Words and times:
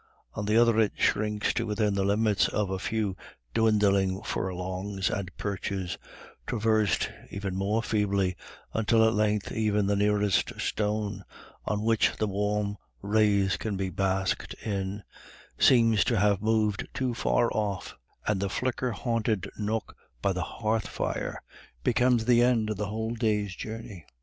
On 0.33 0.45
the 0.47 0.57
other, 0.57 0.79
it 0.79 0.93
shrinks 0.95 1.53
to 1.53 1.67
within 1.67 1.93
the 1.93 2.03
limits 2.03 2.47
of 2.47 2.71
a 2.71 2.79
few 2.79 3.15
dwindling 3.53 4.23
furlongs 4.23 5.11
and 5.11 5.29
perches, 5.37 5.99
traversed 6.47 7.11
ever 7.29 7.51
more 7.51 7.83
feebly, 7.83 8.35
until 8.73 9.07
at 9.07 9.13
length 9.13 9.51
even 9.51 9.85
the 9.85 9.95
nearest 9.95 10.59
stone, 10.59 11.23
on 11.65 11.83
which 11.83 12.17
the 12.17 12.25
warm 12.25 12.77
rays 13.03 13.57
can 13.57 13.77
be 13.77 13.91
basked 13.91 14.55
in, 14.65 15.03
seems 15.59 16.03
to 16.05 16.17
have 16.19 16.41
moved 16.41 16.87
too 16.95 17.13
far 17.13 17.51
off, 17.53 17.93
and 18.25 18.39
the 18.39 18.49
flicker 18.49 18.93
haunted 18.93 19.51
nook 19.55 19.95
by 20.19 20.33
the 20.33 20.41
hearth 20.41 20.87
fire 20.87 21.43
becomes 21.83 22.25
the 22.25 22.41
end 22.41 22.71
of 22.71 22.77
the 22.77 22.87
whole 22.87 23.13
day's 23.13 23.55
journey. 23.55 24.07